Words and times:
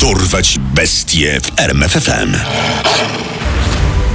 Dorwać 0.00 0.58
bestie 0.74 1.40
w 1.40 1.60
RMFFM. 1.60 2.36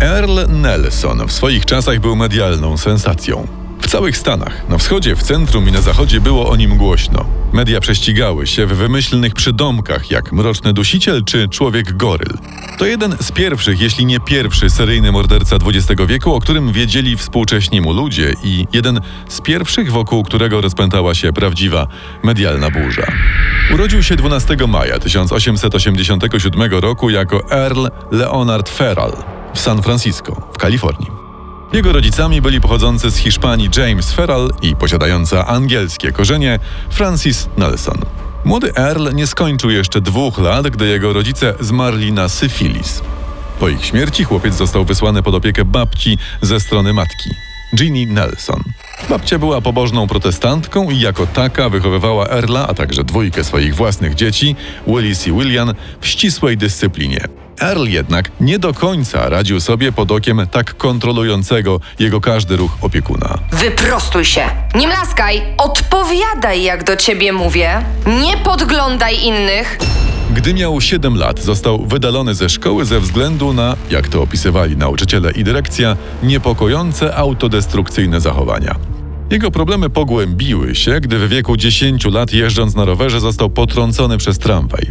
Earl 0.00 0.38
Nelson 0.48 1.26
w 1.26 1.32
swoich 1.32 1.64
czasach 1.64 2.00
był 2.00 2.16
medialną 2.16 2.76
sensacją. 2.76 3.46
W 3.80 3.88
całych 3.88 4.16
Stanach, 4.16 4.68
na 4.68 4.78
wschodzie, 4.78 5.16
w 5.16 5.22
centrum 5.22 5.68
i 5.68 5.72
na 5.72 5.80
zachodzie 5.80 6.20
było 6.20 6.50
o 6.50 6.56
nim 6.56 6.76
głośno. 6.76 7.24
Media 7.52 7.80
prześcigały 7.80 8.46
się 8.46 8.66
w 8.66 8.76
wymyślnych 8.76 9.34
przydomkach 9.34 10.10
jak 10.10 10.32
Mroczny 10.32 10.72
Dusiciel 10.72 11.24
czy 11.24 11.48
Człowiek 11.48 11.96
Goryl. 11.96 12.38
To 12.78 12.86
jeden 12.86 13.16
z 13.20 13.32
pierwszych, 13.32 13.80
jeśli 13.80 14.06
nie 14.06 14.20
pierwszy 14.20 14.70
seryjny 14.70 15.12
morderca 15.12 15.56
XX 15.56 16.02
wieku, 16.06 16.34
o 16.34 16.40
którym 16.40 16.72
wiedzieli 16.72 17.16
współcześni 17.16 17.80
mu 17.80 17.92
ludzie 17.92 18.34
i 18.44 18.66
jeden 18.72 19.00
z 19.28 19.40
pierwszych, 19.40 19.92
wokół 19.92 20.22
którego 20.22 20.60
rozpętała 20.60 21.14
się 21.14 21.32
prawdziwa 21.32 21.86
medialna 22.22 22.70
burza. 22.70 23.06
Urodził 23.74 24.02
się 24.02 24.16
12 24.16 24.56
maja 24.68 24.98
1887 24.98 26.72
roku 26.72 27.10
jako 27.10 27.50
Earl 27.50 27.86
Leonard 28.10 28.68
Ferrell 28.68 29.37
w 29.58 29.60
San 29.60 29.82
Francisco, 29.82 30.48
w 30.52 30.58
Kalifornii. 30.58 31.10
Jego 31.72 31.92
rodzicami 31.92 32.40
byli 32.40 32.60
pochodzący 32.60 33.10
z 33.10 33.16
Hiszpanii 33.16 33.70
James 33.76 34.12
Ferrell 34.12 34.50
i 34.62 34.76
posiadająca 34.76 35.46
angielskie 35.46 36.12
korzenie 36.12 36.58
Francis 36.90 37.48
Nelson. 37.56 37.98
Młody 38.44 38.72
Earl 38.76 39.14
nie 39.14 39.26
skończył 39.26 39.70
jeszcze 39.70 40.00
dwóch 40.00 40.38
lat, 40.38 40.68
gdy 40.68 40.86
jego 40.86 41.12
rodzice 41.12 41.54
zmarli 41.60 42.12
na 42.12 42.28
syfilis. 42.28 43.02
Po 43.60 43.68
ich 43.68 43.84
śmierci 43.84 44.24
chłopiec 44.24 44.54
został 44.54 44.84
wysłany 44.84 45.22
pod 45.22 45.34
opiekę 45.34 45.64
babci 45.64 46.18
ze 46.42 46.60
strony 46.60 46.92
matki, 46.92 47.30
Ginny 47.76 48.06
Nelson. 48.06 48.62
Babcia 49.08 49.38
była 49.38 49.60
pobożną 49.60 50.06
protestantką 50.06 50.90
i 50.90 51.00
jako 51.00 51.26
taka 51.26 51.68
wychowywała 51.68 52.28
Erla, 52.28 52.66
a 52.68 52.74
także 52.74 53.04
dwójkę 53.04 53.44
swoich 53.44 53.74
własnych 53.74 54.14
dzieci, 54.14 54.56
Willis 54.86 55.26
i 55.26 55.32
William, 55.32 55.74
w 56.00 56.06
ścisłej 56.06 56.56
dyscyplinie. 56.56 57.47
Earl 57.60 57.84
jednak 57.84 58.30
nie 58.40 58.58
do 58.58 58.74
końca 58.74 59.28
radził 59.28 59.60
sobie 59.60 59.92
pod 59.92 60.12
okiem 60.12 60.46
tak 60.50 60.76
kontrolującego 60.76 61.80
jego 61.98 62.20
każdy 62.20 62.56
ruch 62.56 62.70
opiekuna. 62.80 63.38
Wyprostuj 63.52 64.24
się. 64.24 64.42
Nie 64.74 64.86
mlaskaj. 64.86 65.42
Odpowiadaj, 65.58 66.62
jak 66.62 66.84
do 66.84 66.96
ciebie 66.96 67.32
mówię. 67.32 67.84
Nie 68.22 68.36
podglądaj 68.36 69.24
innych. 69.24 69.78
Gdy 70.34 70.54
miał 70.54 70.80
7 70.80 71.16
lat, 71.16 71.40
został 71.40 71.86
wydalony 71.86 72.34
ze 72.34 72.48
szkoły 72.48 72.84
ze 72.84 73.00
względu 73.00 73.52
na, 73.52 73.76
jak 73.90 74.08
to 74.08 74.22
opisywali 74.22 74.76
nauczyciele 74.76 75.32
i 75.32 75.44
dyrekcja, 75.44 75.96
niepokojące 76.22 77.16
autodestrukcyjne 77.16 78.20
zachowania. 78.20 78.74
Jego 79.30 79.50
problemy 79.50 79.90
pogłębiły 79.90 80.74
się, 80.74 81.00
gdy 81.00 81.18
w 81.18 81.28
wieku 81.28 81.56
10 81.56 82.04
lat 82.04 82.32
jeżdżąc 82.32 82.74
na 82.74 82.84
rowerze 82.84 83.20
został 83.20 83.50
potrącony 83.50 84.18
przez 84.18 84.38
tramwaj. 84.38 84.86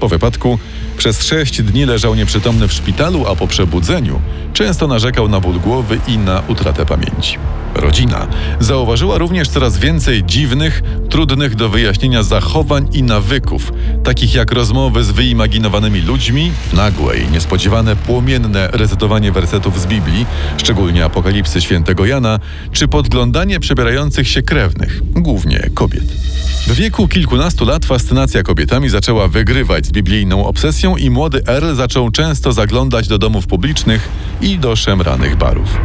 Po 0.00 0.08
wypadku 0.08 0.58
przez 0.96 1.24
6 1.24 1.62
dni 1.62 1.84
leżał 1.84 2.14
nieprzytomny 2.14 2.68
w 2.68 2.72
szpitalu, 2.72 3.26
a 3.26 3.36
po 3.36 3.46
przebudzeniu 3.46 4.20
często 4.52 4.86
narzekał 4.86 5.28
na 5.28 5.40
ból 5.40 5.60
głowy 5.60 5.98
i 6.08 6.18
na 6.18 6.42
utratę 6.48 6.86
pamięci. 6.86 7.38
Rodzina 7.74 8.26
zauważyła 8.60 9.18
również 9.18 9.48
coraz 9.48 9.78
więcej 9.78 10.24
dziwnych, 10.24 10.82
trudnych 11.10 11.54
do 11.54 11.68
wyjaśnienia 11.68 12.22
zachowań 12.22 12.88
i 12.92 13.02
nawyków, 13.02 13.72
takich 14.04 14.34
jak 14.34 14.52
rozmowy 14.52 15.04
z 15.04 15.10
wyimaginowanymi 15.10 16.00
ludźmi, 16.00 16.52
nagłe 16.72 17.18
i 17.18 17.28
niespodziewane 17.28 17.96
płomienne 17.96 18.68
recytowanie 18.72 19.32
wersetów 19.32 19.80
z 19.80 19.86
Biblii, 19.86 20.26
szczególnie 20.56 21.04
Apokalipsy 21.04 21.60
świętego 21.60 22.06
Jana, 22.06 22.38
czy 22.72 22.88
podglądanie 22.88 23.60
przebierających 23.60 24.28
się 24.28 24.42
krewnych, 24.42 25.00
głównie 25.12 25.70
kobiet. 25.74 26.04
W 26.66 26.74
wieku 26.74 27.08
kilkunastu 27.08 27.64
lat 27.64 27.84
fascynacja 27.84 28.42
kobietami 28.42 28.88
zaczęła 28.88 29.28
wygrywać 29.28 29.86
z 29.86 29.90
biblijną 29.90 30.46
obsesją 30.46 30.85
i 30.94 31.10
młody 31.10 31.42
Earl 31.48 31.74
zaczął 31.74 32.10
często 32.10 32.52
zaglądać 32.52 33.08
do 33.08 33.18
domów 33.18 33.46
publicznych 33.46 34.08
i 34.40 34.58
do 34.58 34.76
szemranych 34.76 35.36
barów. 35.36 35.78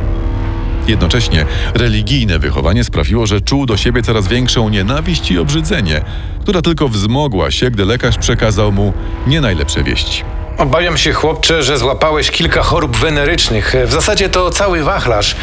Jednocześnie 0.88 1.45
religijne 1.73 2.39
wychowanie 2.39 2.84
sprawiło, 2.84 3.28
że 3.28 3.41
czuł 3.41 3.66
do 3.66 3.78
siebie 3.78 4.01
coraz 4.03 4.28
większą 4.28 4.69
nienawiść 4.69 5.31
i 5.31 5.40
obrzydzenie, 5.40 6.01
która 6.41 6.61
tylko 6.61 6.88
wzmogła 6.88 7.51
się, 7.51 7.72
gdy 7.72 7.85
lekarz 7.85 8.17
przekazał 8.17 8.72
mu 8.72 8.94
nie 9.28 9.41
najlepsze 9.41 9.84
wieści. 9.84 10.23
Obawiam 10.57 10.97
się, 10.97 11.13
chłopcze, 11.13 11.63
że 11.63 11.78
złapałeś 11.78 12.31
kilka 12.31 12.63
chorób 12.63 12.97
wenerycznych. 12.97 13.75
W 13.85 13.91
zasadzie 13.91 14.29
to 14.29 14.50
cały 14.50 14.84
wachlarz. 14.84 15.35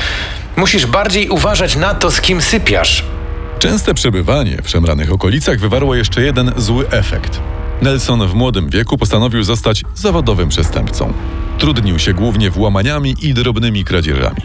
Musisz 0.56 0.86
bardziej 0.86 1.28
uważać 1.28 1.76
na 1.76 1.94
to, 1.94 2.10
z 2.10 2.20
kim 2.20 2.42
sypiasz. 2.42 3.04
Częste 3.58 3.94
przebywanie 3.94 4.58
w 4.62 4.70
szemranych 4.70 5.12
okolicach 5.12 5.58
wywarło 5.58 5.94
jeszcze 5.94 6.22
jeden 6.22 6.52
zły 6.56 6.90
efekt. 6.90 7.40
Nelson 7.82 8.28
w 8.28 8.34
młodym 8.34 8.70
wieku 8.70 8.98
postanowił 8.98 9.42
zostać 9.42 9.84
zawodowym 9.94 10.48
przestępcą. 10.48 11.12
Trudnił 11.58 11.98
się 11.98 12.14
głównie 12.14 12.50
włamaniami 12.50 13.14
i 13.22 13.34
drobnymi 13.34 13.84
kradzieżami. 13.84 14.40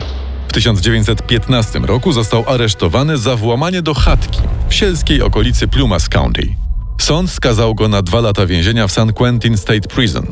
W 0.48 0.54
1915 0.54 1.80
roku 1.80 2.12
został 2.12 2.44
aresztowany 2.48 3.18
za 3.18 3.36
włamanie 3.36 3.82
do 3.82 3.94
chatki 3.94 4.42
w 4.70 4.74
sielskiej 4.74 5.22
okolicy 5.22 5.68
Plumas 5.68 6.10
County. 6.10 6.56
Sąd 7.02 7.32
skazał 7.32 7.76
go 7.76 7.88
na 7.88 8.02
dwa 8.02 8.22
lata 8.22 8.46
więzienia 8.46 8.88
w 8.88 8.92
San 8.92 9.14
Quentin 9.14 9.58
State 9.58 9.88
Prison. 9.90 10.26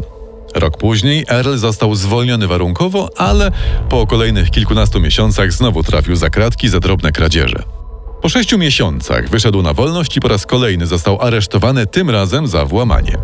Rok 0.56 0.78
później 0.78 1.26
Earl 1.30 1.56
został 1.56 1.96
zwolniony 1.96 2.48
warunkowo, 2.48 3.10
ale 3.18 3.52
po 3.90 4.08
kolejnych 4.08 4.50
kilkunastu 4.50 5.00
miesiącach 5.00 5.52
znowu 5.52 5.84
trafił 5.84 6.16
za 6.16 6.30
kratki 6.30 6.70
za 6.70 6.80
drobne 6.80 7.12
kradzieże. 7.12 7.81
Po 8.22 8.30
sześciu 8.30 8.58
miesiącach 8.58 9.30
wyszedł 9.30 9.62
na 9.62 9.74
wolność 9.74 10.18
i 10.18 10.20
po 10.20 10.28
raz 10.28 10.46
kolejny 10.46 10.88
został 10.88 11.22
aresztowany, 11.22 11.88
tym 11.88 12.10
razem 12.10 12.48
za 12.48 12.66
włamanie. 12.66 13.18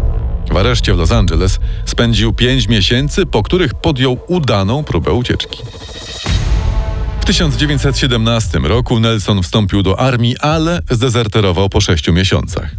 W 0.51 0.57
areszcie 0.57 0.93
w 0.93 0.97
Los 0.97 1.11
Angeles 1.11 1.59
spędził 1.85 2.33
pięć 2.33 2.67
miesięcy, 2.67 3.25
po 3.25 3.43
których 3.43 3.73
podjął 3.73 4.19
udaną 4.27 4.83
próbę 4.83 5.13
ucieczki. 5.13 5.63
W 7.21 7.25
1917 7.25 8.59
roku 8.59 8.99
Nelson 8.99 9.43
wstąpił 9.43 9.83
do 9.83 9.99
armii, 9.99 10.37
ale 10.37 10.81
zdezerterował 10.89 11.69
po 11.69 11.81
sześciu 11.81 12.13
miesiącach. 12.13 12.71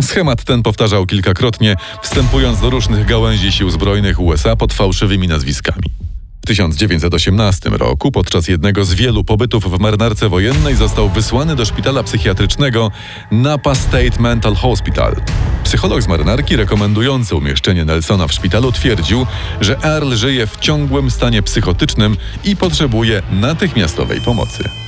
Schemat 0.00 0.44
ten 0.44 0.62
powtarzał 0.62 1.06
kilkakrotnie, 1.06 1.76
wstępując 2.02 2.60
do 2.60 2.70
różnych 2.70 3.06
gałęzi 3.06 3.52
sił 3.52 3.70
zbrojnych 3.70 4.20
USA 4.20 4.56
pod 4.56 4.72
fałszywymi 4.72 5.28
nazwiskami. 5.28 6.05
W 6.46 6.48
1918 6.48 7.70
roku, 7.70 8.12
podczas 8.12 8.48
jednego 8.48 8.84
z 8.84 8.94
wielu 8.94 9.24
pobytów 9.24 9.64
w 9.64 9.80
marynarce 9.80 10.28
wojennej, 10.28 10.76
został 10.76 11.08
wysłany 11.08 11.56
do 11.56 11.64
szpitala 11.64 12.02
psychiatrycznego 12.02 12.90
Napa 13.30 13.74
State 13.74 14.20
Mental 14.20 14.54
Hospital. 14.54 15.16
Psycholog 15.64 16.02
z 16.02 16.08
marynarki 16.08 16.56
rekomendujący 16.56 17.36
umieszczenie 17.36 17.84
Nelsona 17.84 18.26
w 18.26 18.32
szpitalu 18.32 18.72
twierdził, 18.72 19.26
że 19.60 19.78
Earl 19.82 20.14
żyje 20.14 20.46
w 20.46 20.56
ciągłym 20.56 21.10
stanie 21.10 21.42
psychotycznym 21.42 22.16
i 22.44 22.56
potrzebuje 22.56 23.22
natychmiastowej 23.30 24.20
pomocy. 24.20 24.85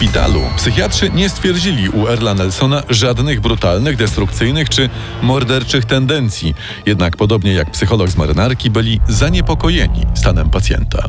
Szpitalu 0.00 0.42
psychiatrzy 0.56 1.10
nie 1.10 1.28
stwierdzili 1.28 1.88
u 1.88 2.08
Erla 2.08 2.34
Nelsona 2.34 2.82
żadnych 2.88 3.40
brutalnych, 3.40 3.96
destrukcyjnych 3.96 4.68
czy 4.68 4.88
morderczych 5.22 5.84
tendencji, 5.84 6.54
jednak 6.86 7.16
podobnie 7.16 7.52
jak 7.52 7.70
psycholog 7.70 8.08
z 8.08 8.16
marynarki 8.16 8.70
byli 8.70 9.00
zaniepokojeni 9.08 10.06
stanem 10.14 10.50
pacjenta. 10.50 11.08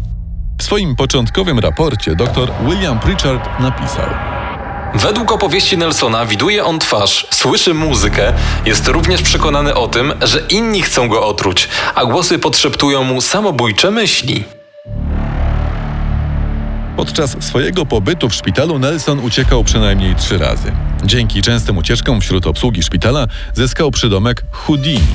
W 0.60 0.64
swoim 0.64 0.96
początkowym 0.96 1.60
raporcie 1.60 2.16
dr 2.16 2.52
William 2.66 3.00
Pritchard 3.00 3.60
napisał: 3.60 4.10
Według 4.96 5.32
opowieści 5.32 5.78
Nelsona 5.78 6.26
widuje 6.26 6.66
on 6.66 6.80
twarz, 6.80 7.28
słyszy 7.30 7.74
muzykę, 7.74 8.34
jest 8.66 8.88
również 8.88 9.22
przekonany 9.22 9.76
o 9.76 9.88
tym, 9.88 10.14
że 10.22 10.40
inni 10.50 10.82
chcą 10.82 11.08
go 11.08 11.28
otruć, 11.28 11.70
a 11.96 12.06
głosy 12.06 12.40
podszeptują 12.40 13.04
mu 13.04 13.22
samobójcze 13.22 13.92
myśli. 13.92 14.44
Podczas 16.96 17.44
swojego 17.44 17.86
pobytu 17.86 18.30
w 18.30 18.36
szpitalu 18.36 18.80
Nelson 18.80 19.20
uciekał 19.20 19.64
przynajmniej 19.64 20.16
trzy 20.16 20.38
razy. 20.38 20.72
Dzięki 21.06 21.42
częstym 21.42 21.78
ucieczkom 21.78 22.22
wśród 22.22 22.48
obsługi 22.48 22.84
szpitala 22.84 23.28
zyskał 23.54 23.92
przydomek 23.92 24.44
Houdini. 24.52 25.08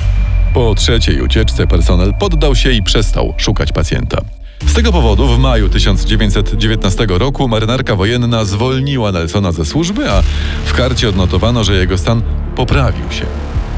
Po 0.53 0.75
trzeciej 0.75 1.21
ucieczce 1.21 1.67
personel 1.67 2.13
poddał 2.19 2.55
się 2.55 2.71
i 2.71 2.83
przestał 2.83 3.33
szukać 3.37 3.71
pacjenta. 3.71 4.21
Z 4.65 4.73
tego 4.73 4.91
powodu 4.91 5.27
w 5.27 5.39
maju 5.39 5.69
1919 5.69 7.05
roku 7.09 7.47
marynarka 7.47 7.95
wojenna 7.95 8.45
zwolniła 8.45 9.11
Nelsona 9.11 9.51
ze 9.51 9.65
służby, 9.65 10.11
a 10.11 10.21
w 10.65 10.73
karcie 10.73 11.09
odnotowano, 11.09 11.63
że 11.63 11.75
jego 11.75 11.97
stan 11.97 12.21
poprawił 12.55 13.11
się. 13.11 13.25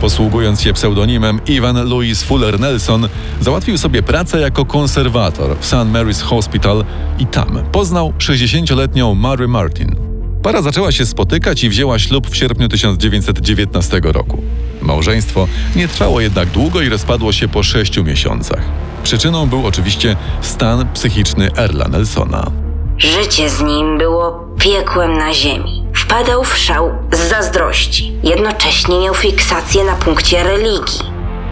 Posługując 0.01 0.61
się 0.61 0.73
pseudonimem 0.73 1.39
Ivan 1.47 1.89
Louis 1.89 2.23
Fuller 2.23 2.59
Nelson, 2.59 3.09
załatwił 3.41 3.77
sobie 3.77 4.03
pracę 4.03 4.39
jako 4.39 4.65
konserwator 4.65 5.57
w 5.59 5.65
St. 5.65 5.73
Mary's 5.73 6.21
Hospital 6.21 6.85
i 7.19 7.25
tam 7.25 7.63
poznał 7.71 8.13
60-letnią 8.17 9.15
Mary 9.15 9.47
Martin. 9.47 9.95
Para 10.43 10.61
zaczęła 10.61 10.91
się 10.91 11.05
spotykać 11.05 11.63
i 11.63 11.69
wzięła 11.69 11.99
ślub 11.99 12.29
w 12.29 12.35
sierpniu 12.35 12.67
1919 12.67 14.01
roku. 14.03 14.43
Małżeństwo 14.81 15.47
nie 15.75 15.87
trwało 15.87 16.21
jednak 16.21 16.49
długo 16.49 16.81
i 16.81 16.89
rozpadło 16.89 17.31
się 17.31 17.47
po 17.47 17.63
sześciu 17.63 18.03
miesiącach. 18.03 18.61
Przyczyną 19.03 19.49
był 19.49 19.67
oczywiście 19.67 20.15
stan 20.41 20.87
psychiczny 20.93 21.49
Erla 21.57 21.87
Nelsona. 21.87 22.51
Życie 22.97 23.49
z 23.49 23.61
nim 23.61 23.97
było 23.97 24.55
piekłem 24.59 25.17
na 25.17 25.33
ziemi. 25.33 25.88
Wpadał 26.09 26.43
w 26.43 26.57
szał 26.57 26.91
z 27.11 27.29
zazdrości. 27.29 28.13
Jednocześnie 28.23 28.99
miał 28.99 29.13
fiksację 29.15 29.83
na 29.83 29.93
punkcie 29.93 30.43
religii 30.43 30.99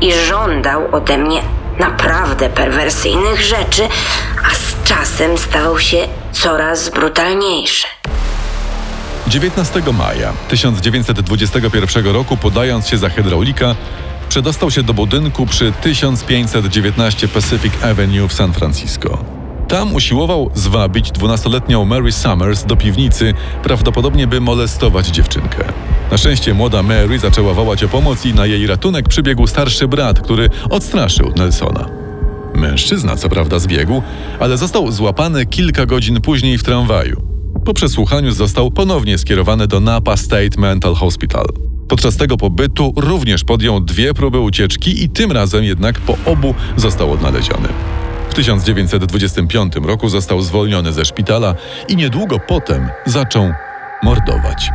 i 0.01 0.13
żądał 0.13 0.95
ode 0.95 1.18
mnie 1.18 1.42
naprawdę 1.80 2.50
perwersyjnych 2.50 3.42
rzeczy, 3.42 3.88
a 4.51 4.56
z 4.56 4.88
czasem 4.88 5.38
stawał 5.38 5.80
się 5.80 5.98
coraz 6.31 6.89
brutalniejszy. 6.89 7.88
19 9.27 9.81
maja 9.94 10.33
1921 10.48 12.07
roku, 12.07 12.38
podając 12.38 12.88
się 12.88 12.98
za 12.98 13.10
hydraulika, 13.10 13.75
przedostał 14.30 14.71
się 14.71 14.83
do 14.83 14.94
budynku 14.94 15.45
przy 15.45 15.71
1519 15.71 17.27
Pacific 17.27 17.74
Avenue 17.83 18.27
w 18.27 18.33
San 18.33 18.53
Francisco. 18.53 19.37
Tam 19.68 19.96
usiłował 19.96 20.50
zwabić 20.54 21.12
12-letnią 21.12 21.86
Mary 21.86 22.12
Summers 22.12 22.66
do 22.66 22.75
piwnicy, 22.75 23.34
prawdopodobnie 23.64 24.28
by 24.28 24.42
molestować 24.42 25.08
dziewczynkę. 25.08 25.64
Na 26.12 26.18
szczęście 26.18 26.54
młoda 26.54 26.84
Mary 26.84 27.19
zaczęła 27.19 27.54
wołać 27.54 27.84
o 27.84 27.88
pomoc 27.88 28.25
i 28.25 28.34
na 28.34 28.46
jej 28.46 28.68
ratunek 28.68 29.10
przybiegł 29.10 29.48
starszy 29.48 29.88
brat, 29.88 30.19
który 30.19 30.50
odstraszył 30.69 31.34
Nelsona. 31.36 31.90
Mężczyzna 32.54 33.16
co 33.16 33.30
prawda 33.30 33.60
zbiegł, 33.60 34.02
ale 34.40 34.58
został 34.58 34.92
złapany 34.92 35.46
kilka 35.46 35.86
godzin 35.86 36.22
później 36.22 36.58
w 36.58 36.63
tramwaju. 36.63 37.22
Po 37.66 37.74
przesłuchaniu 37.74 38.31
został 38.31 38.72
ponownie 38.72 39.18
skierowany 39.18 39.68
do 39.68 39.80
Napa 39.80 40.18
State 40.18 40.62
Mental 40.62 40.96
Hospital. 40.96 41.46
Podczas 41.88 42.18
tego 42.18 42.38
pobytu 42.38 42.94
również 42.96 43.44
podjął 43.44 43.81
dwie 43.81 44.13
próby 44.13 44.40
ucieczki 44.40 45.04
i 45.04 45.10
tym 45.10 45.31
razem 45.31 45.63
jednak 45.63 46.00
po 46.00 46.18
obu 46.25 46.56
został 46.78 47.12
odnaleziony. 47.12 47.97
W 48.38 48.39
1925 48.39 49.74
roku 49.75 50.10
został 50.10 50.42
zwolniony 50.42 50.94
ze 50.94 51.06
szpitala 51.06 51.56
i 51.88 51.95
niedługo 51.95 52.39
potem 52.39 52.89
zaczął 53.06 53.54
mordować. 54.04 54.69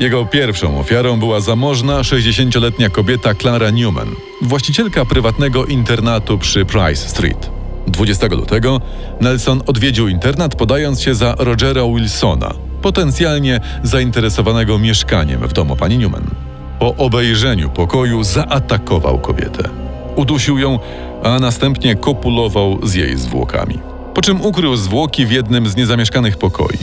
Jego 0.00 0.26
pierwszą 0.26 0.80
ofiarą 0.80 1.18
była 1.18 1.40
zamożna 1.40 2.00
60-letnia 2.00 2.90
kobieta 2.90 3.34
Clara 3.34 3.70
Newman, 3.70 4.08
właścicielka 4.42 5.04
prywatnego 5.04 5.64
internatu 5.64 6.38
przy 6.38 6.64
Price 6.64 7.08
Street. 7.08 7.50
20 7.86 8.26
lutego 8.26 8.80
Nelson 9.20 9.62
odwiedził 9.66 10.08
internat 10.08 10.54
podając 10.54 11.00
się 11.00 11.14
za 11.14 11.34
Rogera 11.38 11.82
Wilsona, 11.94 12.54
potencjalnie 12.82 13.60
zainteresowanego 13.82 14.78
mieszkaniem 14.78 15.48
w 15.48 15.52
domu 15.52 15.76
pani 15.76 15.98
Newman. 15.98 16.30
Po 16.78 16.96
obejrzeniu 16.96 17.70
pokoju 17.70 18.24
zaatakował 18.24 19.18
kobietę. 19.18 19.87
Udusił 20.18 20.58
ją, 20.58 20.78
a 21.22 21.38
następnie 21.38 21.96
kopulował 21.96 22.78
z 22.82 22.94
jej 22.94 23.16
zwłokami. 23.16 23.78
Po 24.14 24.20
czym 24.22 24.40
ukrył 24.40 24.76
zwłoki 24.76 25.26
w 25.26 25.30
jednym 25.30 25.68
z 25.68 25.76
niezamieszkanych 25.76 26.36
pokoi. 26.36 26.78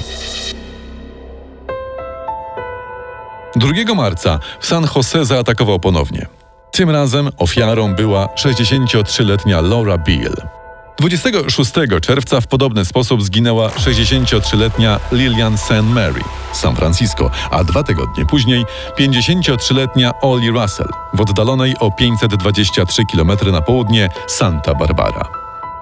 2 3.55 3.95
marca 3.95 4.39
w 4.59 4.65
San 4.65 4.87
Jose 4.95 5.25
zaatakował 5.25 5.79
ponownie. 5.79 6.25
Tym 6.71 6.89
razem 6.89 7.29
ofiarą 7.37 7.95
była 7.95 8.25
63-letnia 8.25 9.61
Laura 9.61 9.97
Beale. 9.97 10.54
26 10.99 11.71
czerwca 12.01 12.41
w 12.41 12.47
podobny 12.47 12.85
sposób 12.85 13.23
zginęła 13.23 13.69
63-letnia 13.69 14.99
Lillian 15.11 15.57
St. 15.57 15.83
Mary 15.83 16.21
z 16.53 16.57
San 16.57 16.75
Francisco, 16.75 17.31
a 17.51 17.63
dwa 17.63 17.83
tygodnie 17.83 18.25
później 18.25 18.65
53-letnia 18.99 20.11
Ollie 20.21 20.51
Russell 20.51 20.89
w 21.13 21.21
oddalonej 21.21 21.75
o 21.79 21.91
523 21.91 23.03
km 23.11 23.31
na 23.51 23.61
południe 23.61 24.09
Santa 24.27 24.75
Barbara. 24.75 25.29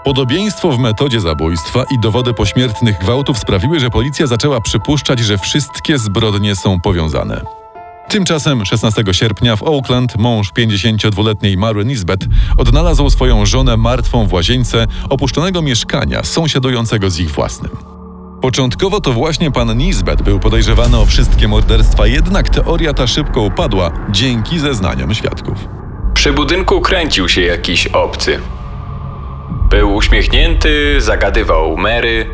Podobieństwo 0.04 0.72
w 0.72 0.80
metodzie 0.80 1.22
zabójstwa 1.22 1.84
i 1.92 2.00
dowody 2.00 2.34
pośmiertnych 2.34 3.00
gwałtów 3.00 3.40
sprawiły, 3.40 3.80
że 3.80 3.90
policja 3.90 4.28
zaczęła 4.28 4.62
przypuszczać, 4.62 5.20
że 5.20 5.38
wszystkie 5.38 5.98
zbrodnie 5.98 6.56
są 6.56 6.82
powiązane. 6.82 7.63
Tymczasem 8.10 8.66
16 8.66 9.04
sierpnia 9.12 9.56
w 9.56 9.64
Oakland 9.64 10.18
mąż 10.18 10.52
52-letniej 10.52 11.58
Mary 11.58 11.86
Nisbet 11.86 12.26
odnalazł 12.58 13.10
swoją 13.10 13.46
żonę 13.46 13.78
martwą 13.78 14.28
w 14.28 14.34
łazience 14.34 14.88
opuszczonego 15.10 15.62
mieszkania 15.62 16.24
sąsiadującego 16.24 17.10
z 17.10 17.20
ich 17.20 17.32
własnym. 17.32 17.72
Początkowo 18.42 19.02
to 19.02 19.14
właśnie 19.14 19.52
pan 19.52 19.78
Nisbet 19.78 20.22
był 20.22 20.40
podejrzewany 20.40 20.98
o 20.98 21.06
wszystkie 21.06 21.48
morderstwa, 21.48 22.08
jednak 22.08 22.50
teoria 22.50 22.94
ta 22.94 23.08
szybko 23.08 23.42
upadła 23.42 23.92
dzięki 24.10 24.60
zeznaniom 24.60 25.14
świadków. 25.14 25.58
Przy 26.14 26.34
budynku 26.34 26.82
kręcił 26.82 27.30
się 27.30 27.42
jakiś 27.42 27.88
obcy. 27.88 28.40
Był 29.70 29.96
uśmiechnięty, 29.96 30.96
zagadywał 31.02 31.78
Mary. 31.78 32.30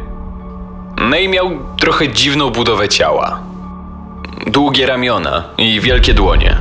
No 1.10 1.18
i 1.18 1.28
miał 1.28 1.52
trochę 1.78 2.10
dziwną 2.10 2.50
budowę 2.50 2.90
ciała. 2.90 3.49
Długie 4.52 4.86
ramiona 4.86 5.44
i 5.58 5.82
wielkie 5.82 6.14
dłonie. 6.14 6.58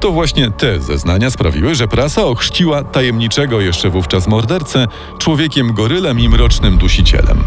To 0.00 0.12
właśnie 0.12 0.50
te 0.50 0.80
zeznania 0.80 1.30
sprawiły, 1.30 1.74
że 1.74 1.88
prasa 1.88 2.24
ochrzciła 2.24 2.84
tajemniczego 2.84 3.60
jeszcze 3.60 3.90
wówczas 3.90 4.26
mordercę 4.26 4.86
człowiekiem 5.18 5.72
gorylem 5.74 6.20
i 6.20 6.28
mrocznym 6.28 6.78
dusicielem. 6.78 7.44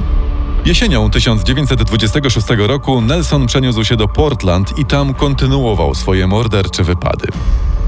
Jesienią 0.65 1.09
1926 1.09 2.47
roku 2.57 3.01
Nelson 3.01 3.47
przeniósł 3.47 3.83
się 3.83 3.95
do 3.95 4.07
Portland 4.07 4.77
i 4.77 4.85
tam 4.85 5.13
kontynuował 5.13 5.95
swoje 5.95 6.27
mordercze 6.27 6.83
wypady. 6.83 7.27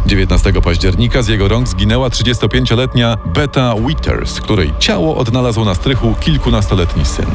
19 0.05 0.53
października 0.53 1.21
z 1.21 1.27
jego 1.27 1.47
rąk 1.47 1.67
zginęła 1.67 2.09
35-letnia 2.09 3.17
Beta 3.25 3.75
Withers, 3.87 4.41
której 4.41 4.73
ciało 4.79 5.17
odnalazł 5.17 5.65
na 5.65 5.75
strychu 5.75 6.15
kilkunastoletni 6.19 7.05
syn. 7.05 7.25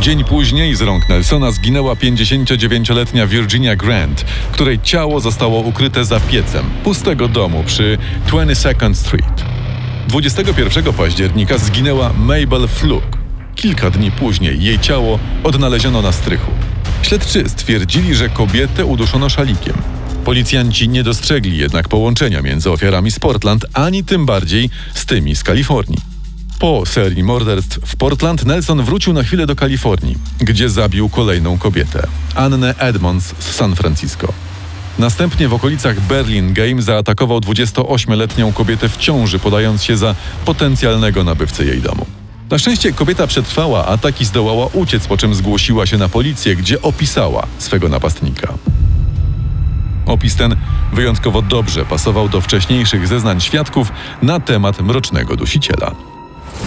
Dzień 0.00 0.24
później 0.24 0.74
z 0.74 0.80
rąk 0.80 1.08
Nelsona 1.08 1.50
zginęła 1.50 1.94
59-letnia 1.94 3.26
Virginia 3.26 3.76
Grant, 3.76 4.24
której 4.52 4.80
ciało 4.80 5.20
zostało 5.20 5.60
ukryte 5.60 6.04
za 6.04 6.20
piecem 6.20 6.64
pustego 6.84 7.28
domu 7.28 7.64
przy 7.66 7.98
22nd 8.28 8.94
Street. 8.94 9.44
21 10.08 10.92
października 10.92 11.58
zginęła 11.58 12.12
Mabel 12.12 12.68
Fluke. 12.68 13.18
Kilka 13.54 13.90
dni 13.90 14.10
później 14.10 14.62
jej 14.62 14.78
ciało 14.78 15.18
odnaleziono 15.44 16.02
na 16.02 16.12
strychu. 16.12 16.50
Śledczy 17.02 17.48
stwierdzili, 17.48 18.14
że 18.14 18.28
kobietę 18.28 18.84
uduszono 18.84 19.28
szalikiem. 19.28 19.74
Policjanci 20.24 20.88
nie 20.88 21.02
dostrzegli 21.02 21.58
jednak 21.58 21.88
połączenia 21.88 22.42
między 22.42 22.70
ofiarami 22.70 23.10
z 23.10 23.18
Portland, 23.18 23.66
ani 23.72 24.04
tym 24.04 24.26
bardziej 24.26 24.70
z 24.94 25.06
tymi 25.06 25.36
z 25.36 25.42
Kalifornii. 25.44 26.13
Po 26.58 26.86
serii 26.86 27.22
morderstw 27.22 27.78
w 27.84 27.96
Portland 27.96 28.44
Nelson 28.44 28.82
wrócił 28.82 29.12
na 29.12 29.22
chwilę 29.22 29.46
do 29.46 29.56
Kalifornii, 29.56 30.16
gdzie 30.40 30.70
zabił 30.70 31.08
kolejną 31.08 31.58
kobietę, 31.58 32.06
Annę 32.34 32.74
Edmonds 32.78 33.34
z 33.38 33.54
San 33.54 33.76
Francisco. 33.76 34.32
Następnie 34.98 35.48
w 35.48 35.54
okolicach 35.54 36.00
Berlin 36.00 36.52
Game 36.52 36.82
zaatakował 36.82 37.38
28-letnią 37.38 38.52
kobietę 38.52 38.88
w 38.88 38.96
ciąży, 38.96 39.38
podając 39.38 39.82
się 39.84 39.96
za 39.96 40.14
potencjalnego 40.44 41.24
nabywcę 41.24 41.64
jej 41.64 41.80
domu. 41.80 42.06
Na 42.50 42.58
szczęście 42.58 42.92
kobieta 42.92 43.26
przetrwała 43.26 43.86
atak 43.86 44.20
i 44.20 44.24
zdołała 44.24 44.66
uciec, 44.66 45.06
po 45.06 45.16
czym 45.16 45.34
zgłosiła 45.34 45.86
się 45.86 45.98
na 45.98 46.08
policję, 46.08 46.56
gdzie 46.56 46.82
opisała 46.82 47.46
swego 47.58 47.88
napastnika. 47.88 48.54
Opis 50.06 50.36
ten 50.36 50.56
wyjątkowo 50.92 51.42
dobrze 51.42 51.84
pasował 51.84 52.28
do 52.28 52.40
wcześniejszych 52.40 53.08
zeznań 53.08 53.40
świadków 53.40 53.92
na 54.22 54.40
temat 54.40 54.80
mrocznego 54.80 55.36
dusiciela. 55.36 56.13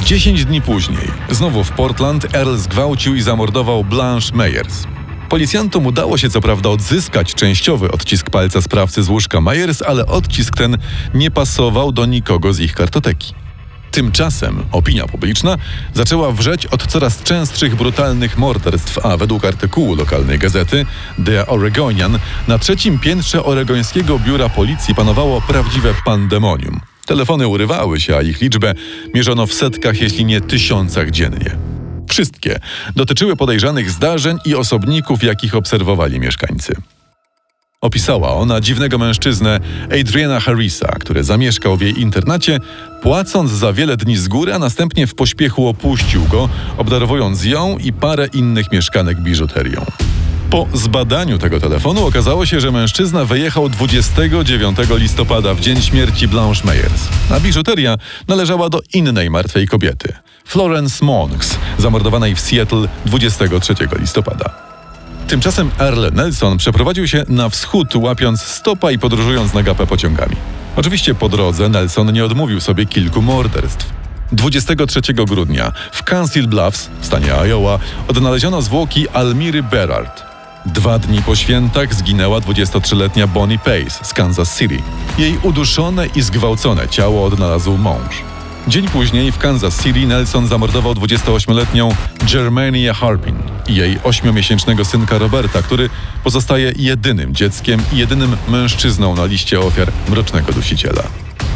Dziesięć 0.08 0.46
dni 0.46 0.62
później, 0.62 1.08
znowu 1.30 1.64
w 1.64 1.72
Portland, 1.72 2.36
Earl 2.36 2.56
zgwałcił 2.56 3.16
i 3.16 3.22
zamordował 3.22 3.84
Blanche 3.84 4.36
Meyers. 4.36 4.84
Policjantom 5.30 5.86
udało 5.86 6.18
się 6.18 6.30
co 6.30 6.42
prawda 6.42 6.70
odzyskać 6.70 7.34
częściowy 7.34 7.92
odcisk 7.92 8.30
palca 8.30 8.62
sprawcy 8.62 9.04
z 9.04 9.10
łóżka 9.10 9.42
Myers, 9.42 9.82
ale 9.82 10.06
odcisk 10.06 10.58
ten 10.58 10.78
nie 11.14 11.32
pasował 11.32 11.92
do 11.92 12.06
nikogo 12.06 12.54
z 12.54 12.60
ich 12.60 12.74
kartoteki. 12.74 13.34
Tymczasem 13.92 14.66
opinia 14.72 15.08
publiczna 15.08 15.58
zaczęła 15.94 16.32
wrzeć 16.32 16.66
od 16.66 16.88
coraz 16.88 17.24
częstszych 17.24 17.76
brutalnych 17.76 18.38
morderstw, 18.38 19.06
a 19.06 19.18
według 19.18 19.46
artykułu 19.46 19.96
lokalnej 19.96 20.40
gazety 20.40 20.86
The 21.26 21.48
Oregonian 21.48 22.20
na 22.48 22.60
trzecim 22.60 23.00
piętrze 23.00 23.44
oregońskiego 23.44 24.20
biura 24.20 24.50
policji 24.50 24.96
panowało 24.96 25.42
prawdziwe 25.42 25.94
pandemonium. 26.06 26.80
Telefony 27.08 27.48
urywały 27.48 28.00
się, 28.00 28.16
a 28.16 28.22
ich 28.22 28.42
liczbę 28.42 28.74
mierzono 29.14 29.48
w 29.48 29.54
setkach, 29.54 30.02
jeśli 30.02 30.26
nie 30.26 30.42
tysiącach 30.42 31.12
dziennie. 31.12 31.58
Wszystkie 32.10 32.60
dotyczyły 32.96 33.36
podejrzanych 33.36 33.92
zdarzeń 33.92 34.38
i 34.46 34.56
osobników, 34.56 35.24
jakich 35.24 35.56
obserwowali 35.56 36.20
mieszkańcy. 36.20 36.76
Opisała 37.82 38.34
ona 38.34 38.62
dziwnego 38.62 38.98
mężczyznę 38.98 39.60
Adriana 40.02 40.40
Harrisa, 40.40 40.88
który 40.88 41.24
zamieszkał 41.24 41.78
w 41.78 41.82
jej 41.82 42.02
internacie, 42.02 42.60
płacąc 43.02 43.52
za 43.52 43.74
wiele 43.74 43.98
dni 43.98 44.18
z 44.18 44.28
góry, 44.28 44.54
a 44.54 44.60
następnie 44.60 45.08
w 45.08 45.16
pośpiechu 45.16 45.68
opuścił 45.68 46.26
go, 46.26 46.50
obdarowując 46.78 47.46
ją 47.46 47.78
i 47.78 47.94
parę 47.94 48.28
innych 48.34 48.72
mieszkanek 48.72 49.20
biżuterią. 49.20 49.86
Po 50.50 50.68
zbadaniu 50.74 51.38
tego 51.38 51.60
telefonu 51.60 52.06
okazało 52.06 52.46
się, 52.46 52.60
że 52.60 52.72
mężczyzna 52.72 53.26
wyjechał 53.26 53.70
29 53.70 54.78
listopada 54.90 55.54
w 55.54 55.60
dzień 55.60 55.82
śmierci 55.82 56.28
Blanche 56.28 56.68
Meyers, 56.68 57.08
a 57.32 57.40
biżuteria 57.40 57.98
należała 58.28 58.70
do 58.70 58.80
innej 58.94 59.30
martwej 59.30 59.68
kobiety, 59.68 60.14
Florence 60.46 61.06
Monks, 61.06 61.58
zamordowanej 61.78 62.36
w 62.36 62.40
Seattle 62.40 62.88
23 63.06 63.76
listopada. 64.00 64.56
Tymczasem 65.28 65.72
Earl 65.80 66.06
Nelson 66.14 66.58
przeprowadził 66.58 67.08
się 67.08 67.24
na 67.28 67.50
wschód, 67.50 67.96
łapiąc 67.96 68.42
stopa 68.42 68.92
i 68.92 69.00
podróżując 69.00 69.54
na 69.54 69.64
gapę 69.64 69.88
pociągami. 69.88 70.36
Oczywiście 70.76 71.16
po 71.16 71.30
drodze 71.30 71.70
Nelson 71.70 72.14
nie 72.14 72.26
odmówił 72.26 72.62
sobie 72.62 72.86
kilku 72.86 73.22
morderstw. 73.22 73.90
23 74.32 75.02
grudnia 75.14 75.72
w 75.92 76.04
Council 76.04 76.48
Bluffs 76.48 76.90
w 77.02 77.06
stanie 77.06 77.34
Iowa 77.34 77.80
odnaleziono 78.08 78.62
zwłoki 78.62 79.10
Almiry 79.10 79.64
Berard. 79.64 80.27
Dwa 80.74 81.00
dni 81.00 81.22
po 81.22 81.36
świętach 81.36 81.94
zginęła 81.94 82.40
23-letnia 82.40 83.28
Bonnie 83.28 83.60
Pace 83.60 84.06
z 84.06 84.14
Kansas 84.14 84.58
City. 84.58 84.82
Jej 85.18 85.38
uduszone 85.44 86.08
i 86.08 86.22
zgwałcone 86.22 86.88
ciało 86.88 87.26
odnalazł 87.26 87.78
mąż. 87.78 88.24
Dzień 88.68 88.88
później 88.88 89.32
w 89.32 89.38
Kansas 89.38 89.84
City 89.84 90.08
Nelson 90.08 90.48
zamordował 90.48 90.94
28-letnią 90.94 91.96
Germania 92.34 92.94
Harpin 92.94 93.36
i 93.68 93.76
jej 93.76 94.00
8-miesięcznego 94.00 94.86
synka 94.86 95.18
Roberta, 95.18 95.62
który 95.62 95.90
pozostaje 96.24 96.74
jedynym 96.78 97.36
dzieckiem 97.36 97.82
i 97.94 97.98
jedynym 97.98 98.38
mężczyzną 98.48 99.16
na 99.16 99.26
liście 99.26 99.60
ofiar 99.60 99.92
mrocznego 100.10 100.54
dusiciela. 100.54 101.04